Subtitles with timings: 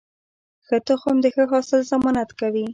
[0.65, 2.65] ښه تخم د ښه حاصل ضمانت کوي.